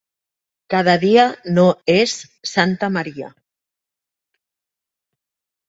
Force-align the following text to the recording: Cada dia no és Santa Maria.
Cada 0.73 0.95
dia 1.03 1.25
no 1.57 1.65
és 1.97 2.17
Santa 2.53 2.91
Maria. 2.97 3.31